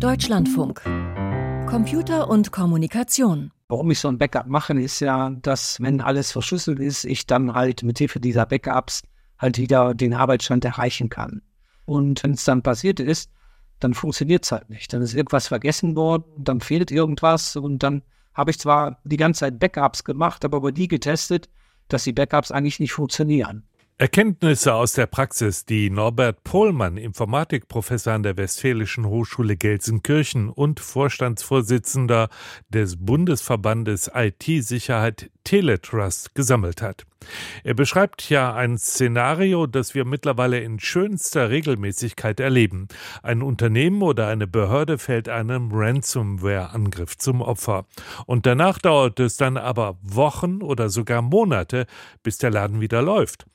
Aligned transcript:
Deutschlandfunk. 0.00 0.82
Computer 1.66 2.28
und 2.28 2.52
Kommunikation. 2.52 3.50
Warum 3.68 3.90
ich 3.90 3.98
so 3.98 4.08
ein 4.08 4.18
Backup 4.18 4.46
mache, 4.46 4.78
ist 4.78 5.00
ja, 5.00 5.30
dass 5.30 5.80
wenn 5.80 6.02
alles 6.02 6.32
verschlüsselt 6.32 6.80
ist, 6.80 7.04
ich 7.04 7.26
dann 7.26 7.54
halt 7.54 7.82
mit 7.82 7.96
Hilfe 7.96 8.20
dieser 8.20 8.44
Backups 8.44 9.02
halt 9.38 9.56
wieder 9.56 9.94
den 9.94 10.12
Arbeitsstand 10.12 10.66
erreichen 10.66 11.08
kann. 11.08 11.40
Und 11.86 12.22
wenn 12.22 12.32
es 12.32 12.44
dann 12.44 12.62
passiert 12.62 13.00
ist, 13.00 13.30
dann 13.80 13.94
funktioniert 13.94 14.44
es 14.44 14.52
halt 14.52 14.68
nicht. 14.68 14.92
Dann 14.92 15.00
ist 15.00 15.14
irgendwas 15.14 15.48
vergessen 15.48 15.96
worden, 15.96 16.24
dann 16.36 16.60
fehlt 16.60 16.90
irgendwas 16.90 17.56
und 17.56 17.82
dann 17.82 18.02
habe 18.34 18.50
ich 18.50 18.58
zwar 18.58 19.00
die 19.04 19.16
ganze 19.16 19.40
Zeit 19.40 19.58
Backups 19.58 20.04
gemacht, 20.04 20.44
aber 20.44 20.58
über 20.58 20.72
die 20.72 20.88
getestet, 20.88 21.48
dass 21.88 22.04
die 22.04 22.12
Backups 22.12 22.52
eigentlich 22.52 22.80
nicht 22.80 22.92
funktionieren. 22.92 23.66
Erkenntnisse 23.98 24.74
aus 24.74 24.92
der 24.92 25.06
Praxis, 25.06 25.64
die 25.64 25.88
Norbert 25.88 26.44
Pohlmann, 26.44 26.98
Informatikprofessor 26.98 28.12
an 28.12 28.22
der 28.22 28.36
Westfälischen 28.36 29.06
Hochschule 29.06 29.56
Gelsenkirchen 29.56 30.50
und 30.50 30.80
Vorstandsvorsitzender 30.80 32.28
des 32.68 32.98
Bundesverbandes 32.98 34.10
IT-Sicherheit 34.14 35.30
Teletrust 35.44 36.34
gesammelt 36.34 36.82
hat. 36.82 37.06
Er 37.64 37.72
beschreibt 37.72 38.28
ja 38.28 38.54
ein 38.54 38.76
Szenario, 38.76 39.66
das 39.66 39.94
wir 39.94 40.04
mittlerweile 40.04 40.60
in 40.60 40.78
schönster 40.78 41.48
Regelmäßigkeit 41.48 42.38
erleben. 42.38 42.88
Ein 43.22 43.40
Unternehmen 43.40 44.02
oder 44.02 44.28
eine 44.28 44.46
Behörde 44.46 44.98
fällt 44.98 45.30
einem 45.30 45.70
Ransomware-Angriff 45.72 47.16
zum 47.16 47.40
Opfer. 47.40 47.86
Und 48.26 48.44
danach 48.44 48.76
dauert 48.76 49.20
es 49.20 49.38
dann 49.38 49.56
aber 49.56 49.96
Wochen 50.02 50.60
oder 50.60 50.90
sogar 50.90 51.22
Monate, 51.22 51.86
bis 52.22 52.36
der 52.36 52.50
Laden 52.50 52.82
wieder 52.82 53.00
läuft 53.00 53.46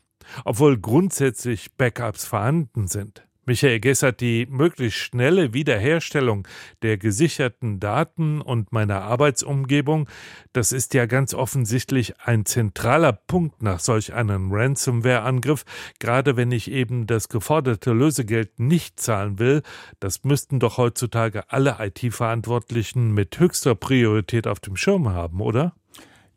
obwohl 0.46 0.78
grundsätzlich 0.78 1.76
Backups 1.78 2.26
vorhanden 2.26 2.88
sind. 2.88 3.24
Michael 3.48 3.80
Gessert, 3.80 4.22
die 4.22 4.46
möglichst 4.46 5.00
schnelle 5.00 5.54
Wiederherstellung 5.54 6.48
der 6.84 6.98
gesicherten 6.98 7.80
Daten 7.80 8.40
und 8.40 8.72
meiner 8.72 9.02
Arbeitsumgebung, 9.02 10.08
das 10.54 10.72
ist 10.72 10.94
ja 10.94 11.08
ganz 11.08 11.34
offensichtlich 11.34 12.20
ein 12.20 12.46
zentraler 12.46 13.14
Punkt 13.14 13.64
nach 13.64 13.80
solch 13.80 14.14
einem 14.14 14.52
Ransomware-Angriff, 14.52 15.66
gerade 16.00 16.38
wenn 16.38 16.52
ich 16.52 16.70
eben 16.70 17.08
das 17.08 17.30
geforderte 17.30 17.94
Lösegeld 17.94 18.60
nicht 18.60 19.00
zahlen 19.00 19.40
will. 19.40 19.64
Das 20.00 20.24
müssten 20.24 20.60
doch 20.60 20.78
heutzutage 20.78 21.52
alle 21.52 21.78
IT-Verantwortlichen 21.80 23.12
mit 23.12 23.40
höchster 23.40 23.74
Priorität 23.74 24.46
auf 24.46 24.60
dem 24.60 24.76
Schirm 24.76 25.10
haben, 25.10 25.42
oder? 25.42 25.74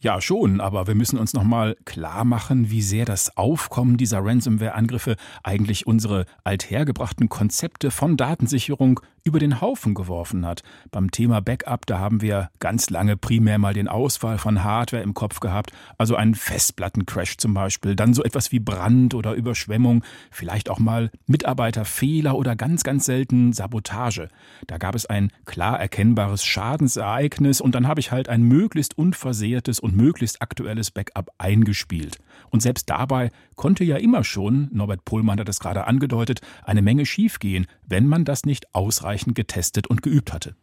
Ja, 0.05 0.21
schon, 0.21 0.61
aber 0.61 0.87
wir 0.87 0.95
müssen 0.95 1.19
uns 1.19 1.33
nochmal 1.33 1.79
klar 1.87 2.27
machen, 2.27 2.71
wie 2.71 2.83
sehr 2.83 3.07
das 3.07 3.39
Aufkommen 3.39 3.97
dieser 3.97 4.23
Ransomware-Angriffe 4.23 5.17
eigentlich 5.43 5.87
unsere 5.87 6.27
althergebrachten 6.45 7.31
Konzepte 7.31 7.91
von 7.91 8.19
Datensicherung 8.19 9.01
über 9.27 9.39
den 9.39 9.63
Haufen 9.63 9.95
geworfen 9.95 10.45
hat. 10.45 10.63
Beim 10.91 11.11
Thema 11.11 11.41
Backup, 11.41 11.87
da 11.87 11.99
haben 11.99 12.21
wir 12.21 12.51
ganz 12.61 12.91
lange 12.91 13.17
primär 13.17 13.59
mal 13.59 13.73
den 13.73 13.89
Ausfall 13.89 14.37
von 14.37 14.63
Hardware 14.63 15.03
im 15.03 15.15
Kopf 15.15 15.41
gehabt, 15.41 15.73
also 15.97 16.15
einen 16.15 16.35
Festplattencrash 16.35 17.39
zum 17.39 17.55
Beispiel, 17.55 17.97
dann 17.97 18.13
so 18.13 18.23
etwas 18.23 18.53
wie 18.53 18.61
Brand 18.61 19.15
oder 19.15 19.33
Überschwemmung, 19.33 20.05
vielleicht 20.31 20.69
auch 20.69 20.79
mal 20.79 21.11
Mitarbeiterfehler 21.27 22.37
oder 22.37 22.55
ganz, 22.55 22.85
ganz 22.85 23.07
selten 23.07 23.55
Sabotage. 23.55 24.29
Da 24.67 24.77
gab 24.77 24.95
es 24.95 25.07
ein 25.07 25.31
klar 25.47 25.81
erkennbares 25.81 26.45
Schadensereignis 26.45 27.63
und 27.63 27.75
dann 27.75 27.89
habe 27.89 28.01
ich 28.01 28.13
halt 28.13 28.29
ein 28.29 28.43
möglichst 28.43 28.99
unversehrtes 28.99 29.81
und 29.81 29.97
möglichst 29.97 30.43
aktuelles 30.43 30.91
Backup 30.91 31.31
eingespielt. 31.39 32.19
Und 32.51 32.61
selbst 32.61 32.91
dabei 32.91 33.31
konnte 33.57 33.85
ja 33.85 33.97
immer 33.97 34.23
schon, 34.23 34.69
Norbert 34.73 35.07
Pohlmann 35.07 35.41
hat 35.41 35.49
es 35.49 35.61
gerade 35.61 35.87
angedeutet, 35.87 36.41
eine 36.65 36.83
Menge 36.83 37.07
schiefgehen, 37.07 37.67
wenn 37.87 38.07
man 38.07 38.27
das 38.27 38.45
nicht 38.45 38.75
ausreichend 38.75 39.14
getestet 39.35 39.87
und 39.87 40.03
geübt 40.03 40.33
hatte. 40.33 40.57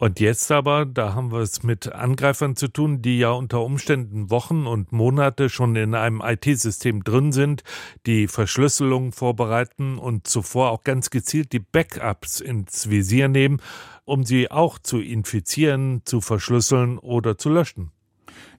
Und 0.00 0.18
jetzt 0.18 0.50
aber, 0.50 0.86
da 0.86 1.12
haben 1.14 1.30
wir 1.30 1.40
es 1.40 1.62
mit 1.62 1.92
Angreifern 1.92 2.56
zu 2.56 2.68
tun, 2.68 3.02
die 3.02 3.18
ja 3.18 3.32
unter 3.32 3.60
Umständen 3.62 4.30
Wochen 4.30 4.66
und 4.66 4.92
Monate 4.92 5.50
schon 5.50 5.76
in 5.76 5.94
einem 5.94 6.22
IT-System 6.24 7.04
drin 7.04 7.32
sind, 7.32 7.64
die 8.06 8.26
Verschlüsselung 8.26 9.12
vorbereiten 9.12 9.98
und 9.98 10.26
zuvor 10.26 10.70
auch 10.70 10.84
ganz 10.84 11.10
gezielt 11.10 11.52
die 11.52 11.58
Backups 11.58 12.40
ins 12.40 12.88
Visier 12.88 13.28
nehmen, 13.28 13.60
um 14.06 14.24
sie 14.24 14.50
auch 14.50 14.78
zu 14.78 15.00
infizieren, 15.00 16.00
zu 16.06 16.22
verschlüsseln 16.22 16.96
oder 16.96 17.36
zu 17.36 17.50
löschen. 17.50 17.92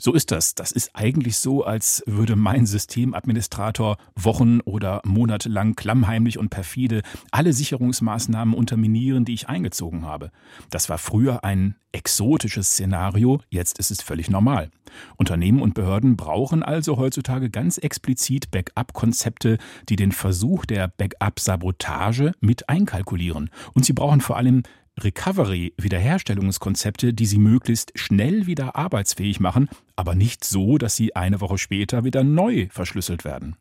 So 0.03 0.13
ist 0.13 0.31
das. 0.31 0.55
Das 0.55 0.71
ist 0.71 0.95
eigentlich 0.95 1.37
so, 1.37 1.63
als 1.63 2.01
würde 2.07 2.35
mein 2.35 2.65
Systemadministrator 2.65 3.97
Wochen 4.15 4.59
oder 4.61 4.99
Monate 5.05 5.47
lang 5.47 5.75
klammheimlich 5.75 6.39
und 6.39 6.49
perfide 6.49 7.03
alle 7.29 7.53
Sicherungsmaßnahmen 7.53 8.55
unterminieren, 8.55 9.25
die 9.25 9.35
ich 9.35 9.47
eingezogen 9.47 10.03
habe. 10.03 10.31
Das 10.71 10.89
war 10.89 10.97
früher 10.97 11.43
ein 11.43 11.75
exotisches 11.91 12.71
Szenario, 12.71 13.41
jetzt 13.51 13.77
ist 13.77 13.91
es 13.91 14.01
völlig 14.01 14.31
normal. 14.31 14.71
Unternehmen 15.17 15.61
und 15.61 15.75
Behörden 15.75 16.17
brauchen 16.17 16.63
also 16.63 16.97
heutzutage 16.97 17.51
ganz 17.51 17.77
explizit 17.77 18.49
Backup-Konzepte, 18.49 19.59
die 19.87 19.97
den 19.97 20.13
Versuch 20.13 20.65
der 20.65 20.87
Backup-Sabotage 20.87 22.31
mit 22.39 22.69
einkalkulieren. 22.69 23.51
Und 23.73 23.85
sie 23.85 23.93
brauchen 23.93 24.21
vor 24.21 24.37
allem 24.37 24.63
Recovery-Wiederherstellungskonzepte, 24.99 27.13
die 27.13 27.25
sie 27.25 27.37
möglichst 27.37 27.97
schnell 27.97 28.45
wieder 28.47 28.75
arbeitsfähig 28.75 29.39
machen, 29.39 29.69
aber 30.01 30.15
nicht 30.15 30.43
so, 30.43 30.79
dass 30.79 30.95
sie 30.95 31.15
eine 31.15 31.41
Woche 31.41 31.59
später 31.59 32.03
wieder 32.03 32.23
neu 32.23 32.69
verschlüsselt 32.71 33.23
werden. 33.23 33.55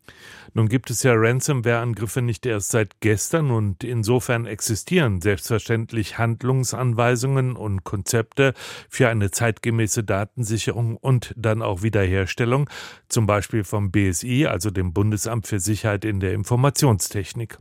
Nun 0.54 0.70
gibt 0.70 0.88
es 0.88 1.02
ja 1.02 1.12
Ransomware-Angriffe 1.14 2.22
nicht 2.22 2.46
erst 2.46 2.70
seit 2.70 2.98
gestern 3.00 3.50
und 3.50 3.84
insofern 3.84 4.46
existieren 4.46 5.20
selbstverständlich 5.20 6.16
Handlungsanweisungen 6.16 7.56
und 7.56 7.84
Konzepte 7.84 8.54
für 8.88 9.10
eine 9.10 9.30
zeitgemäße 9.30 10.02
Datensicherung 10.02 10.96
und 10.96 11.34
dann 11.36 11.60
auch 11.60 11.82
Wiederherstellung, 11.82 12.70
zum 13.10 13.26
Beispiel 13.26 13.62
vom 13.62 13.90
BSI, 13.90 14.46
also 14.46 14.70
dem 14.70 14.94
Bundesamt 14.94 15.46
für 15.46 15.60
Sicherheit 15.60 16.06
in 16.06 16.20
der 16.20 16.32
Informationstechnik. 16.32 17.58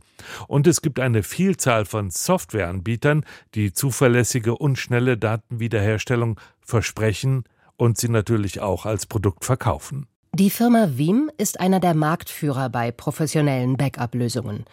Und 0.48 0.66
es 0.66 0.80
gibt 0.80 1.00
eine 1.00 1.22
Vielzahl 1.22 1.84
von 1.84 2.08
Softwareanbietern, 2.08 3.26
die 3.54 3.74
zuverlässige 3.74 4.56
und 4.56 4.78
schnelle 4.78 5.18
Datenwiederherstellung 5.18 6.40
versprechen 6.62 7.44
und 7.80 7.96
sie 7.96 8.10
natürlich 8.10 8.60
auch 8.60 8.84
als 8.84 9.06
Produkt 9.06 9.44
verkaufen. 9.44 10.06
Die 10.34 10.50
Firma 10.50 10.90
Veeam 10.96 11.30
ist 11.38 11.58
einer 11.60 11.80
der 11.80 11.94
Marktführer 11.94 12.68
bei 12.68 12.92
professionellen 12.92 13.76
Backup-Lösungen. 13.76 14.64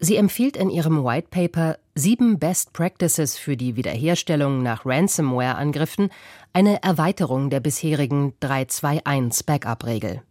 Sie 0.00 0.16
empfiehlt 0.16 0.56
in 0.56 0.70
ihrem 0.70 1.04
White 1.04 1.28
Paper 1.30 1.76
sieben 1.94 2.38
Best 2.38 2.72
Practices 2.72 3.36
für 3.36 3.56
die 3.56 3.76
Wiederherstellung 3.76 4.62
nach 4.62 4.86
Ransomware-Angriffen 4.86 6.08
eine 6.52 6.82
Erweiterung 6.82 7.50
der 7.50 7.60
bisherigen 7.60 8.32
321 8.40 9.46
Backup-Regel. 9.46 10.22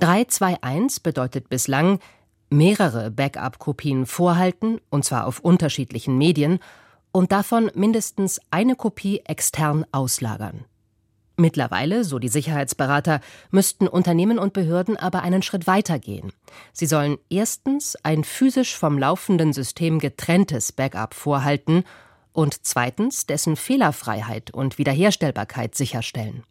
321 0.00 1.02
bedeutet 1.02 1.48
bislang 1.48 2.00
mehrere 2.50 3.10
Backup-Kopien 3.10 4.06
vorhalten, 4.06 4.80
und 4.88 5.04
zwar 5.04 5.26
auf 5.26 5.40
unterschiedlichen 5.40 6.16
Medien, 6.16 6.60
und 7.12 7.30
davon 7.30 7.70
mindestens 7.74 8.40
eine 8.50 8.74
Kopie 8.74 9.20
extern 9.26 9.84
auslagern. 9.92 10.64
Mittlerweile, 11.40 12.02
so 12.02 12.18
die 12.18 12.28
Sicherheitsberater, 12.28 13.20
müssten 13.52 13.86
Unternehmen 13.86 14.40
und 14.40 14.52
Behörden 14.52 14.96
aber 14.96 15.22
einen 15.22 15.42
Schritt 15.42 15.68
weiter 15.68 16.00
gehen. 16.00 16.32
Sie 16.72 16.86
sollen 16.86 17.16
erstens 17.30 17.96
ein 18.02 18.24
physisch 18.24 18.76
vom 18.76 18.98
laufenden 18.98 19.52
System 19.52 20.00
getrenntes 20.00 20.72
Backup 20.72 21.14
vorhalten 21.14 21.84
und 22.32 22.66
zweitens 22.66 23.26
dessen 23.26 23.54
Fehlerfreiheit 23.54 24.50
und 24.50 24.78
Wiederherstellbarkeit 24.78 25.76
sicherstellen. 25.76 26.42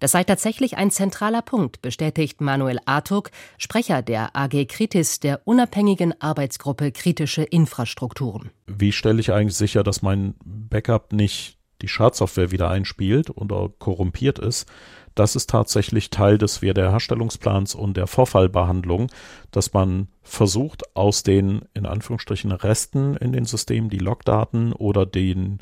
Das 0.00 0.12
sei 0.12 0.24
tatsächlich 0.24 0.78
ein 0.78 0.90
zentraler 0.90 1.42
Punkt, 1.42 1.82
bestätigt 1.82 2.40
Manuel 2.40 2.78
Artuk, 2.86 3.30
Sprecher 3.58 4.00
der 4.00 4.34
AG 4.34 4.66
Kritis, 4.66 5.20
der 5.20 5.42
unabhängigen 5.44 6.18
Arbeitsgruppe 6.20 6.90
Kritische 6.90 7.42
Infrastrukturen. 7.42 8.50
Wie 8.66 8.92
stelle 8.92 9.20
ich 9.20 9.30
eigentlich 9.30 9.56
sicher, 9.56 9.82
dass 9.82 10.00
mein 10.00 10.34
Backup 10.42 11.12
nicht 11.12 11.58
die 11.82 11.88
Schadsoftware 11.88 12.50
wieder 12.50 12.70
einspielt 12.70 13.36
oder 13.36 13.70
korrumpiert 13.78 14.38
ist, 14.38 14.68
das 15.14 15.36
ist 15.36 15.50
tatsächlich 15.50 16.10
Teil 16.10 16.38
des 16.38 16.62
Wiederherstellungsplans 16.62 17.74
und 17.74 17.96
der 17.96 18.06
Vorfallbehandlung, 18.06 19.10
dass 19.50 19.74
man 19.74 20.08
versucht, 20.22 20.96
aus 20.96 21.22
den 21.22 21.62
in 21.74 21.84
Anführungsstrichen 21.84 22.52
Resten 22.52 23.16
in 23.16 23.32
den 23.32 23.44
Systemen, 23.44 23.90
die 23.90 23.98
Logdaten 23.98 24.72
oder 24.72 25.04
den 25.04 25.58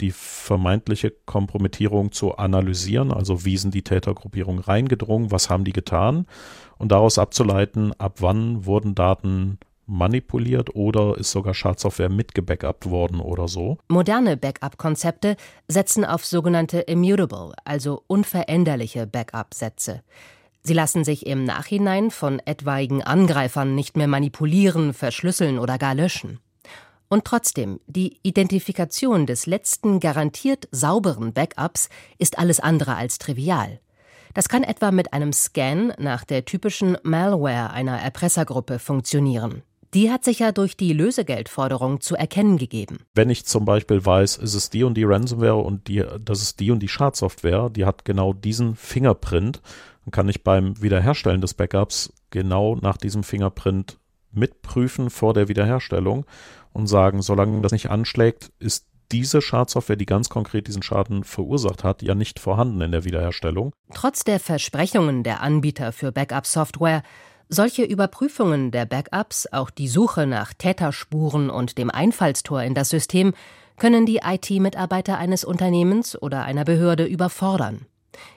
die 0.00 0.10
vermeintliche 0.10 1.12
Kompromittierung 1.24 2.10
zu 2.10 2.36
analysieren, 2.36 3.12
also 3.12 3.44
wie 3.44 3.56
sind 3.56 3.74
die 3.74 3.84
Tätergruppierungen 3.84 4.62
reingedrungen, 4.62 5.30
was 5.30 5.50
haben 5.50 5.64
die 5.64 5.72
getan? 5.72 6.26
Und 6.78 6.90
daraus 6.90 7.18
abzuleiten, 7.18 7.92
ab 7.98 8.16
wann 8.20 8.66
wurden 8.66 8.96
Daten 8.96 9.58
manipuliert 9.86 10.74
oder 10.74 11.16
ist 11.18 11.30
sogar 11.30 11.54
Schadsoftware 11.54 12.08
mitgebackupt 12.08 12.88
worden 12.88 13.20
oder 13.20 13.48
so. 13.48 13.78
Moderne 13.88 14.36
Backup-Konzepte 14.36 15.36
setzen 15.68 16.04
auf 16.04 16.24
sogenannte 16.24 16.80
immutable, 16.80 17.52
also 17.64 18.02
unveränderliche 18.06 19.06
Backup-Sätze. 19.06 20.02
Sie 20.62 20.74
lassen 20.74 21.04
sich 21.04 21.26
im 21.26 21.44
Nachhinein 21.44 22.10
von 22.10 22.40
etwaigen 22.44 23.02
Angreifern 23.02 23.74
nicht 23.74 23.96
mehr 23.96 24.08
manipulieren, 24.08 24.94
verschlüsseln 24.94 25.58
oder 25.58 25.76
gar 25.76 25.94
löschen. 25.94 26.40
Und 27.08 27.26
trotzdem, 27.26 27.80
die 27.86 28.18
Identifikation 28.22 29.26
des 29.26 29.46
letzten 29.46 30.00
garantiert 30.00 30.68
sauberen 30.70 31.32
Backups 31.32 31.90
ist 32.18 32.38
alles 32.38 32.60
andere 32.60 32.96
als 32.96 33.18
trivial. 33.18 33.80
Das 34.32 34.48
kann 34.48 34.64
etwa 34.64 34.90
mit 34.90 35.12
einem 35.12 35.32
Scan 35.32 35.92
nach 35.98 36.24
der 36.24 36.44
typischen 36.44 36.98
Malware 37.04 37.70
einer 37.70 38.00
Erpressergruppe 38.00 38.80
funktionieren. 38.80 39.62
Die 39.94 40.10
hat 40.10 40.24
sich 40.24 40.40
ja 40.40 40.50
durch 40.50 40.76
die 40.76 40.92
Lösegeldforderung 40.92 42.00
zu 42.00 42.16
erkennen 42.16 42.58
gegeben. 42.58 42.98
Wenn 43.14 43.30
ich 43.30 43.46
zum 43.46 43.64
Beispiel 43.64 44.04
weiß, 44.04 44.38
ist 44.38 44.54
es 44.54 44.68
die 44.68 44.82
und 44.82 44.94
die 44.94 45.04
Ransomware 45.04 45.56
und 45.56 45.86
die, 45.86 46.04
das 46.20 46.42
ist 46.42 46.58
die 46.58 46.72
und 46.72 46.80
die 46.80 46.88
Schadsoftware, 46.88 47.70
die 47.70 47.84
hat 47.84 48.04
genau 48.04 48.32
diesen 48.32 48.74
Fingerprint, 48.74 49.62
dann 50.04 50.10
kann 50.10 50.28
ich 50.28 50.42
beim 50.42 50.82
Wiederherstellen 50.82 51.40
des 51.40 51.54
Backups 51.54 52.12
genau 52.30 52.74
nach 52.74 52.96
diesem 52.96 53.22
Fingerprint 53.22 53.98
mitprüfen 54.32 55.10
vor 55.10 55.32
der 55.32 55.46
Wiederherstellung 55.46 56.26
und 56.72 56.88
sagen, 56.88 57.22
solange 57.22 57.60
das 57.60 57.70
nicht 57.70 57.88
anschlägt, 57.88 58.50
ist 58.58 58.88
diese 59.12 59.40
Schadsoftware, 59.40 59.96
die 59.96 60.06
ganz 60.06 60.28
konkret 60.28 60.66
diesen 60.66 60.82
Schaden 60.82 61.22
verursacht 61.22 61.84
hat, 61.84 62.02
ja 62.02 62.16
nicht 62.16 62.40
vorhanden 62.40 62.80
in 62.80 62.90
der 62.90 63.04
Wiederherstellung. 63.04 63.72
Trotz 63.94 64.24
der 64.24 64.40
Versprechungen 64.40 65.22
der 65.22 65.40
Anbieter 65.40 65.92
für 65.92 66.10
Backup-Software 66.10 67.04
solche 67.48 67.84
Überprüfungen 67.84 68.70
der 68.70 68.86
Backups, 68.86 69.46
auch 69.52 69.70
die 69.70 69.88
Suche 69.88 70.26
nach 70.26 70.54
Täterspuren 70.54 71.50
und 71.50 71.78
dem 71.78 71.90
Einfallstor 71.90 72.62
in 72.62 72.74
das 72.74 72.88
System, 72.88 73.34
können 73.76 74.06
die 74.06 74.20
IT-Mitarbeiter 74.24 75.18
eines 75.18 75.44
Unternehmens 75.44 76.20
oder 76.20 76.44
einer 76.44 76.64
Behörde 76.64 77.04
überfordern. 77.04 77.86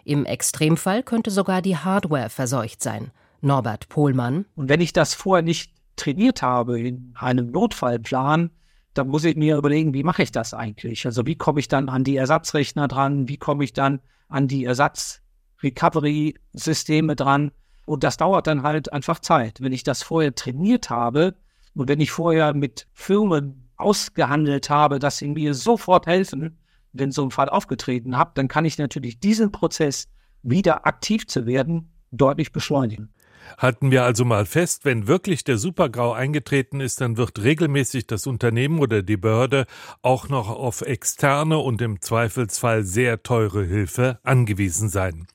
Im 0.04 0.25
Extremfall 0.25 1.04
könnte 1.04 1.30
sogar 1.31 1.62
die 1.62 1.77
Hardware 1.77 2.30
verseucht 2.30 2.81
sein. 2.81 3.12
Norbert 3.42 3.89
Pohlmann. 3.89 4.45
Und 4.56 4.69
wenn 4.69 4.81
ich 4.81 4.94
das 4.94 5.13
vorher 5.13 5.44
nicht 5.44 5.74
trainiert 5.95 6.42
habe 6.42 6.80
in 6.80 7.13
einem 7.18 7.51
Notfallplan, 7.51 8.50
dann 8.94 9.09
muss 9.09 9.25
ich 9.25 9.36
mir 9.36 9.57
überlegen, 9.57 9.94
wie 9.94 10.04
mache 10.04 10.24
ich 10.24 10.31
das 10.31 10.56
eigentlich? 10.56 11.06
Also 11.06 11.27
wie 11.27 11.36
komme 11.36 11.59
ich 11.59 11.68
dann 11.68 11.89
an 11.89 12.04
die 12.04 12.15
Ersatzrechner 12.15 12.88
dran? 12.88 13.27
Wie 13.27 13.38
komme 13.38 13.63
ich 13.63 13.74
dann 13.74 14.00
an 14.27 14.48
die 14.48 14.65
Ersatz-Recovery-Systeme 14.65 17.15
dran? 17.15 17.51
Und 17.88 18.04
das 18.04 18.18
dauert 18.18 18.48
dann 18.48 18.63
halt 18.63 18.92
einfach 18.92 19.19
Zeit. 19.19 19.62
Wenn 19.62 19.72
ich 19.72 19.84
das 19.84 20.04
vorher 20.04 20.36
trainiert 20.36 20.89
habe 20.89 21.36
und 21.74 21.88
wenn 21.88 22.01
ich 22.01 22.12
vorher 22.12 22.54
mit 22.54 22.86
Firmen 22.92 23.69
ausgehandelt 23.78 24.69
habe, 24.69 25.00
dass 25.00 25.19
sie 25.19 25.30
mir 25.30 25.54
sofort 25.54 26.06
helfen, 26.06 26.57
wenn 26.92 27.13
so 27.13 27.24
ein 27.24 27.31
Fall 27.31 27.48
aufgetreten 27.48 28.18
hat, 28.18 28.38
dann 28.38 28.50
kann 28.50 28.66
ich 28.66 28.78
natürlich 28.78 29.22
diesen 29.22 29.54
Prozess 29.54 30.10
wieder 30.44 30.86
aktiv 30.86 31.28
zu 31.28 31.45
werden 31.45 31.94
deutlich 32.12 32.51
beschleunigen. 32.51 33.13
Halten 33.57 33.91
wir 33.91 34.03
also 34.03 34.25
mal 34.25 34.45
fest, 34.45 34.85
wenn 34.85 35.07
wirklich 35.07 35.44
der 35.44 35.57
Supergrau 35.57 36.13
eingetreten 36.13 36.79
ist, 36.79 37.01
dann 37.01 37.17
wird 37.17 37.41
regelmäßig 37.41 38.07
das 38.07 38.27
Unternehmen 38.27 38.79
oder 38.79 39.01
die 39.01 39.17
Behörde 39.17 39.65
auch 40.01 40.29
noch 40.29 40.49
auf 40.49 40.81
externe 40.81 41.57
und 41.57 41.81
im 41.81 42.01
Zweifelsfall 42.01 42.83
sehr 42.83 43.23
teure 43.23 43.63
Hilfe 43.63 44.19
angewiesen 44.23 44.89
sein. 44.89 45.27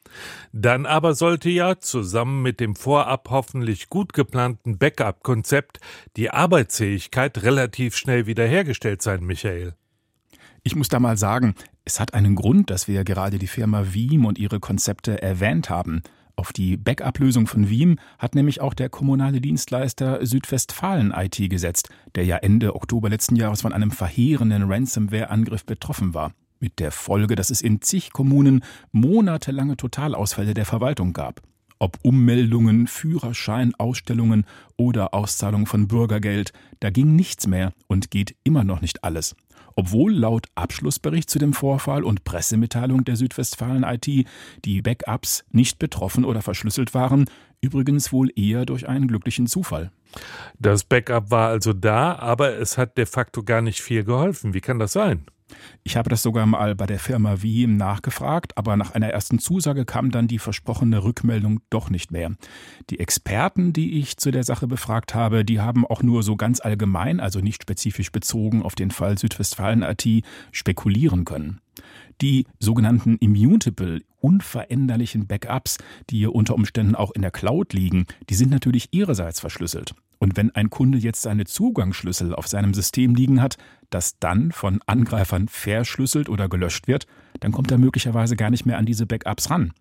Dann 0.52 0.86
aber 0.86 1.14
sollte 1.14 1.48
ja 1.50 1.78
zusammen 1.78 2.42
mit 2.42 2.60
dem 2.60 2.76
vorab 2.76 3.28
hoffentlich 3.30 3.88
gut 3.88 4.12
geplanten 4.12 4.78
Backup-Konzept 4.78 5.80
die 6.16 6.30
Arbeitsfähigkeit 6.30 7.42
relativ 7.42 7.96
schnell 7.96 8.26
wiederhergestellt 8.26 9.02
sein, 9.02 9.24
Michael. 9.24 9.74
Ich 10.64 10.76
muss 10.76 10.88
da 10.88 11.00
mal 11.00 11.16
sagen, 11.16 11.54
es 11.84 11.98
hat 11.98 12.14
einen 12.14 12.36
Grund, 12.36 12.70
dass 12.70 12.86
wir 12.86 13.02
gerade 13.02 13.38
die 13.38 13.48
Firma 13.48 13.92
Veeam 13.92 14.26
und 14.26 14.38
ihre 14.38 14.60
Konzepte 14.60 15.20
erwähnt 15.20 15.70
haben. 15.70 16.02
Auf 16.36 16.52
die 16.52 16.76
Backup-Lösung 16.76 17.46
von 17.46 17.68
Veeam 17.68 17.98
hat 18.18 18.34
nämlich 18.34 18.60
auch 18.60 18.74
der 18.74 18.88
kommunale 18.88 19.40
Dienstleister 19.40 20.24
Südwestfalen 20.24 21.12
IT 21.12 21.38
gesetzt, 21.50 21.90
der 22.14 22.24
ja 22.24 22.38
Ende 22.38 22.74
Oktober 22.74 23.10
letzten 23.10 23.36
Jahres 23.36 23.62
von 23.62 23.72
einem 23.72 23.90
verheerenden 23.90 24.64
Ransomware-Angriff 24.64 25.64
betroffen 25.64 26.14
war. 26.14 26.32
Mit 26.58 26.78
der 26.78 26.92
Folge, 26.92 27.34
dass 27.34 27.50
es 27.50 27.60
in 27.60 27.82
zig 27.82 28.12
Kommunen 28.12 28.64
monatelange 28.92 29.76
Totalausfälle 29.76 30.54
der 30.54 30.64
Verwaltung 30.64 31.12
gab. 31.12 31.42
Ob 31.78 31.98
Ummeldungen, 32.02 32.86
Führerschein, 32.86 33.74
Ausstellungen 33.74 34.46
oder 34.76 35.14
Auszahlung 35.14 35.66
von 35.66 35.88
Bürgergeld, 35.88 36.52
da 36.78 36.90
ging 36.90 37.16
nichts 37.16 37.48
mehr 37.48 37.72
und 37.88 38.10
geht 38.10 38.36
immer 38.44 38.62
noch 38.62 38.80
nicht 38.80 39.02
alles 39.02 39.34
obwohl 39.74 40.12
laut 40.12 40.46
Abschlussbericht 40.54 41.30
zu 41.30 41.38
dem 41.38 41.52
Vorfall 41.52 42.04
und 42.04 42.24
Pressemitteilung 42.24 43.04
der 43.04 43.16
Südwestfalen 43.16 43.84
IT 43.84 44.26
die 44.64 44.82
Backups 44.82 45.44
nicht 45.50 45.78
betroffen 45.78 46.24
oder 46.24 46.42
verschlüsselt 46.42 46.94
waren, 46.94 47.26
übrigens 47.60 48.12
wohl 48.12 48.30
eher 48.34 48.66
durch 48.66 48.88
einen 48.88 49.08
glücklichen 49.08 49.46
Zufall. 49.46 49.90
Das 50.58 50.84
Backup 50.84 51.30
war 51.30 51.48
also 51.48 51.72
da, 51.72 52.16
aber 52.16 52.58
es 52.58 52.76
hat 52.76 52.98
de 52.98 53.06
facto 53.06 53.42
gar 53.42 53.62
nicht 53.62 53.80
viel 53.80 54.04
geholfen. 54.04 54.54
Wie 54.54 54.60
kann 54.60 54.78
das 54.78 54.92
sein? 54.92 55.24
Ich 55.82 55.96
habe 55.96 56.10
das 56.10 56.22
sogar 56.22 56.46
mal 56.46 56.74
bei 56.74 56.86
der 56.86 56.98
Firma 56.98 57.42
Wiem 57.42 57.76
nachgefragt, 57.76 58.56
aber 58.56 58.76
nach 58.76 58.92
einer 58.92 59.08
ersten 59.08 59.38
Zusage 59.38 59.84
kam 59.84 60.10
dann 60.10 60.28
die 60.28 60.38
versprochene 60.38 61.02
Rückmeldung 61.02 61.60
doch 61.70 61.90
nicht 61.90 62.10
mehr. 62.10 62.32
Die 62.90 63.00
Experten, 63.00 63.72
die 63.72 63.98
ich 63.98 64.16
zu 64.16 64.30
der 64.30 64.44
Sache 64.44 64.66
befragt 64.66 65.14
habe, 65.14 65.44
die 65.44 65.60
haben 65.60 65.86
auch 65.86 66.02
nur 66.02 66.22
so 66.22 66.36
ganz 66.36 66.60
allgemein, 66.60 67.20
also 67.20 67.40
nicht 67.40 67.62
spezifisch 67.62 68.12
bezogen 68.12 68.62
auf 68.62 68.74
den 68.74 68.90
Fall 68.90 69.18
Südwestfalen 69.18 69.82
IT, 69.82 70.24
spekulieren 70.50 71.24
können. 71.24 71.60
Die 72.20 72.46
sogenannten 72.58 73.16
immutable, 73.16 74.02
unveränderlichen 74.20 75.26
Backups, 75.26 75.78
die 76.10 76.26
unter 76.26 76.54
Umständen 76.54 76.94
auch 76.94 77.10
in 77.12 77.22
der 77.22 77.30
Cloud 77.30 77.72
liegen, 77.72 78.06
die 78.28 78.34
sind 78.34 78.50
natürlich 78.50 78.88
ihrerseits 78.92 79.40
verschlüsselt. 79.40 79.94
Und 80.22 80.36
wenn 80.36 80.54
ein 80.54 80.70
Kunde 80.70 80.98
jetzt 80.98 81.22
seine 81.22 81.46
Zugangsschlüssel 81.46 82.32
auf 82.32 82.46
seinem 82.46 82.74
System 82.74 83.16
liegen 83.16 83.42
hat, 83.42 83.56
das 83.90 84.20
dann 84.20 84.52
von 84.52 84.78
Angreifern 84.86 85.48
verschlüsselt 85.48 86.28
oder 86.28 86.48
gelöscht 86.48 86.86
wird, 86.86 87.08
dann 87.40 87.50
kommt 87.50 87.72
er 87.72 87.78
möglicherweise 87.78 88.36
gar 88.36 88.48
nicht 88.48 88.64
mehr 88.64 88.78
an 88.78 88.86
diese 88.86 89.04
Backups 89.04 89.50
ran. 89.50 89.72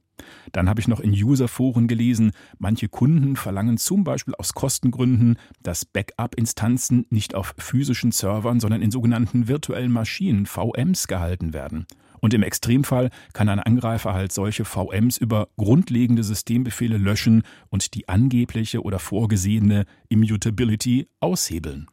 Dann 0.52 0.68
habe 0.68 0.80
ich 0.80 0.88
noch 0.88 1.00
in 1.00 1.12
Userforen 1.12 1.88
gelesen, 1.88 2.32
manche 2.58 2.90
Kunden 2.90 3.36
verlangen 3.36 3.78
zum 3.78 4.04
Beispiel 4.04 4.34
aus 4.34 4.56
Kostengründen, 4.56 5.38
dass 5.62 5.86
Backup-Instanzen 5.86 7.06
nicht 7.12 7.36
auf 7.36 7.54
physischen 7.60 8.12
Servern, 8.12 8.60
sondern 8.60 8.82
in 8.82 8.90
sogenannten 8.90 9.48
virtuellen 9.48 9.92
Maschinen, 9.92 10.48
VMs, 10.48 11.08
gehalten 11.08 11.54
werden. 11.54 11.86
Und 12.22 12.34
im 12.34 12.44
Extremfall 12.44 13.10
kann 13.34 13.50
ein 13.50 13.60
Angreifer 13.60 14.14
halt 14.14 14.32
solche 14.32 14.64
VMs 14.64 15.18
über 15.18 15.50
grundlegende 15.58 16.24
Systembefehle 16.24 16.98
löschen 16.98 17.44
und 17.70 17.96
die 17.96 18.08
angebliche 18.08 18.84
oder 18.84 19.00
vorgesehene 19.00 19.86
Immutability 20.08 21.08
aushebeln. 21.20 21.88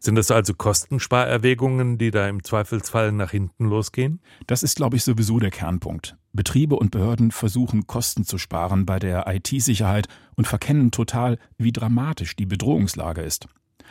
Sind 0.00 0.16
das 0.16 0.30
also 0.30 0.52
Kostensparerwägungen, 0.54 1.96
die 1.96 2.10
da 2.10 2.28
im 2.28 2.42
Zweifelsfall 2.42 3.12
nach 3.12 3.30
hinten 3.30 3.66
losgehen? 3.66 4.20
Das 4.46 4.62
ist, 4.62 4.76
glaube 4.76 4.96
ich, 4.96 5.04
sowieso 5.04 5.38
der 5.38 5.50
Kernpunkt. 5.50 6.16
Betriebe 6.32 6.76
und 6.76 6.90
Behörden 6.90 7.30
versuchen 7.30 7.86
Kosten 7.86 8.24
zu 8.24 8.36
sparen 8.36 8.84
bei 8.84 8.98
der 8.98 9.26
IT-Sicherheit 9.28 10.08
und 10.36 10.46
verkennen 10.46 10.90
total, 10.90 11.38
wie 11.56 11.72
dramatisch 11.72 12.36
die 12.36 12.46
Bedrohungslage 12.46 13.22
ist. 13.22 13.48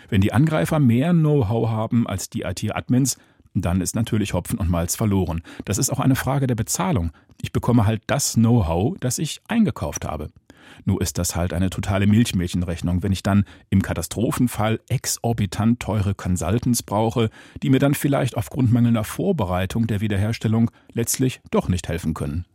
Wenn 0.10 0.22
die 0.22 0.34
Angreifer 0.34 0.80
mehr 0.80 1.12
Know-how 1.12 1.70
haben 1.70 2.08
als 2.08 2.30
die 2.30 2.42
IT-Admins, 2.42 3.18
dann 3.62 3.82
ist 3.82 3.96
natürlich 3.96 4.34
Hopfen 4.34 4.60
und 4.60 4.70
Malz 4.70 4.96
verloren. 4.96 5.42
Das 5.66 5.78
ist 5.78 5.90
auch 5.90 6.00
eine 6.00 6.16
Frage 6.16 6.48
der 6.48 6.56
Bezahlung. 6.56 7.12
Ich 7.42 7.52
bekomme 7.52 7.86
halt 7.86 8.02
das 8.08 8.34
Know-how, 8.34 8.98
das 9.00 9.20
ich 9.20 9.42
eingekauft 9.48 10.06
habe. 10.06 10.30
Nur 10.86 11.02
ist 11.02 11.18
das 11.18 11.36
halt 11.36 11.54
eine 11.54 11.70
totale 11.70 12.08
Milchmädchenrechnung, 12.08 13.04
wenn 13.04 13.12
ich 13.12 13.24
dann 13.24 13.46
im 13.70 13.82
Katastrophenfall 13.82 14.80
exorbitant 14.90 15.80
teure 15.80 16.14
Consultants 16.14 16.84
brauche, 16.84 17.30
die 17.64 17.70
mir 17.70 17.80
dann 17.80 17.94
vielleicht 17.94 18.38
aufgrund 18.38 18.72
mangelnder 18.72 19.04
Vorbereitung 19.04 19.88
der 19.88 20.02
Wiederherstellung 20.02 20.72
letztlich 20.92 21.42
doch 21.52 21.68
nicht 21.68 21.88
helfen 21.88 22.14
können. 22.14 22.46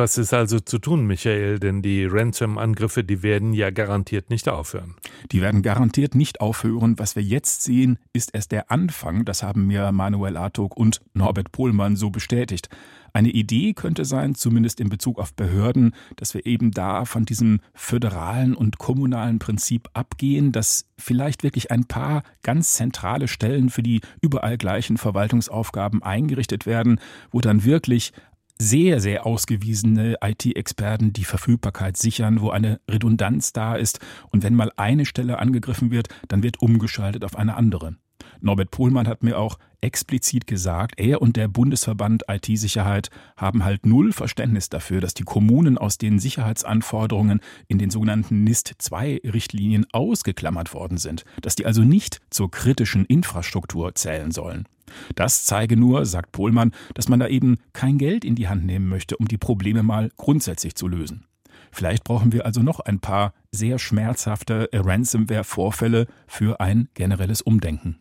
Was 0.00 0.16
ist 0.16 0.32
also 0.32 0.60
zu 0.60 0.78
tun, 0.78 1.06
Michael? 1.06 1.58
Denn 1.58 1.82
die 1.82 2.06
Ransom-Angriffe, 2.06 3.04
die 3.04 3.22
werden 3.22 3.52
ja 3.52 3.68
garantiert 3.68 4.30
nicht 4.30 4.48
aufhören. 4.48 4.94
Die 5.30 5.42
werden 5.42 5.60
garantiert 5.60 6.14
nicht 6.14 6.40
aufhören. 6.40 6.98
Was 6.98 7.16
wir 7.16 7.22
jetzt 7.22 7.64
sehen, 7.64 7.98
ist 8.14 8.34
erst 8.34 8.50
der 8.50 8.70
Anfang. 8.70 9.26
Das 9.26 9.42
haben 9.42 9.66
mir 9.66 9.92
Manuel 9.92 10.38
Artog 10.38 10.74
und 10.74 11.02
Norbert 11.12 11.52
Pohlmann 11.52 11.96
so 11.96 12.08
bestätigt. 12.08 12.70
Eine 13.12 13.30
Idee 13.30 13.74
könnte 13.74 14.04
sein, 14.04 14.34
zumindest 14.34 14.80
in 14.80 14.88
Bezug 14.88 15.18
auf 15.18 15.34
Behörden, 15.34 15.94
dass 16.16 16.32
wir 16.32 16.46
eben 16.46 16.70
da 16.70 17.04
von 17.04 17.24
diesem 17.24 17.60
föderalen 17.74 18.54
und 18.54 18.78
kommunalen 18.78 19.38
Prinzip 19.38 19.88
abgehen, 19.92 20.52
dass 20.52 20.86
vielleicht 20.96 21.42
wirklich 21.42 21.70
ein 21.70 21.86
paar 21.86 22.22
ganz 22.42 22.74
zentrale 22.74 23.28
Stellen 23.28 23.70
für 23.70 23.82
die 23.82 24.00
überall 24.20 24.56
gleichen 24.56 24.96
Verwaltungsaufgaben 24.96 26.02
eingerichtet 26.02 26.66
werden, 26.66 27.00
wo 27.32 27.40
dann 27.40 27.64
wirklich 27.64 28.12
sehr, 28.60 29.00
sehr 29.00 29.24
ausgewiesene 29.24 30.16
IT-Experten 30.22 31.14
die 31.14 31.24
Verfügbarkeit 31.24 31.96
sichern, 31.96 32.42
wo 32.42 32.50
eine 32.50 32.78
Redundanz 32.88 33.54
da 33.54 33.74
ist 33.74 34.00
und 34.30 34.42
wenn 34.42 34.54
mal 34.54 34.70
eine 34.76 35.06
Stelle 35.06 35.38
angegriffen 35.38 35.90
wird, 35.90 36.08
dann 36.28 36.42
wird 36.42 36.60
umgeschaltet 36.60 37.24
auf 37.24 37.36
eine 37.36 37.56
andere. 37.56 37.96
Norbert 38.42 38.70
Pohlmann 38.70 39.06
hat 39.06 39.22
mir 39.22 39.38
auch 39.38 39.58
explizit 39.80 40.46
gesagt, 40.46 40.98
er 40.98 41.22
und 41.22 41.36
der 41.36 41.48
Bundesverband 41.48 42.24
IT-Sicherheit 42.28 43.10
haben 43.36 43.64
halt 43.64 43.86
null 43.86 44.12
Verständnis 44.12 44.68
dafür, 44.68 45.00
dass 45.00 45.14
die 45.14 45.24
Kommunen 45.24 45.78
aus 45.78 45.98
den 45.98 46.18
Sicherheitsanforderungen 46.18 47.40
in 47.68 47.78
den 47.78 47.90
sogenannten 47.90 48.44
NIST-2-Richtlinien 48.44 49.86
ausgeklammert 49.92 50.74
worden 50.74 50.98
sind, 50.98 51.24
dass 51.42 51.56
die 51.56 51.66
also 51.66 51.82
nicht 51.82 52.20
zur 52.30 52.50
kritischen 52.50 53.04
Infrastruktur 53.06 53.94
zählen 53.94 54.30
sollen. 54.30 54.66
Das 55.14 55.44
zeige 55.44 55.76
nur, 55.76 56.04
sagt 56.04 56.32
Pohlmann, 56.32 56.72
dass 56.94 57.08
man 57.08 57.20
da 57.20 57.28
eben 57.28 57.58
kein 57.72 57.98
Geld 57.98 58.24
in 58.24 58.34
die 58.34 58.48
Hand 58.48 58.64
nehmen 58.64 58.88
möchte, 58.88 59.16
um 59.16 59.28
die 59.28 59.38
Probleme 59.38 59.82
mal 59.82 60.10
grundsätzlich 60.16 60.74
zu 60.74 60.88
lösen. 60.88 61.26
Vielleicht 61.72 62.04
brauchen 62.04 62.32
wir 62.32 62.46
also 62.46 62.62
noch 62.62 62.80
ein 62.80 62.98
paar 62.98 63.32
sehr 63.52 63.78
schmerzhafte 63.78 64.68
Ransomware-Vorfälle 64.72 66.06
für 66.26 66.60
ein 66.60 66.88
generelles 66.94 67.42
Umdenken. 67.42 68.00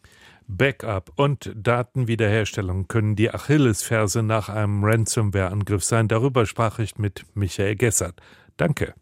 Backup 0.51 1.11
und 1.15 1.51
Datenwiederherstellung 1.55 2.87
können 2.87 3.15
die 3.15 3.31
Achillesferse 3.31 4.23
nach 4.23 4.49
einem 4.49 4.83
Ransomware-Angriff 4.83 5.83
sein. 5.83 6.07
Darüber 6.07 6.47
sprach 6.47 6.79
ich 6.79 6.97
mit 6.97 7.23
Michael 7.35 7.75
Gessert. 7.75 8.19
Danke. 8.57 8.95